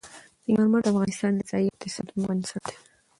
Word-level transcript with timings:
سنگ 0.43 0.55
مرمر 0.59 0.79
د 0.83 0.87
افغانستان 0.93 1.31
د 1.35 1.41
ځایي 1.49 1.67
اقتصادونو 1.69 2.23
بنسټ 2.27 2.61
دی. 2.69 2.75